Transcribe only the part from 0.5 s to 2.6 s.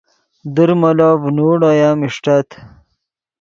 در مولو ڤینوڑ اویم اݰٹت